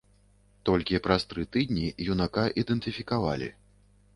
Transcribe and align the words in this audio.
Толькі 0.69 0.99
праз 1.07 1.21
тры 1.33 1.45
тыдні 1.55 1.85
юнака 2.15 2.47
ідэнтыфікавалі. 2.63 3.53